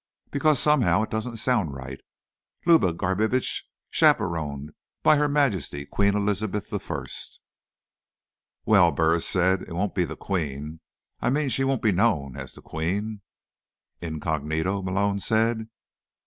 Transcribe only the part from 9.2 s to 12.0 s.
said, "it won't be the Queen. I mean, she won't be